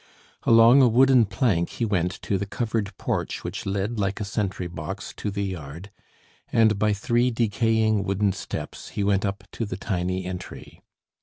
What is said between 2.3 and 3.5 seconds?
the covered porch